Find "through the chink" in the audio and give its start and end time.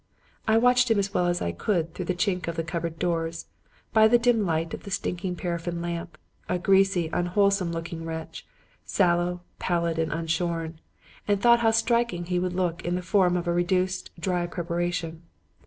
1.93-2.47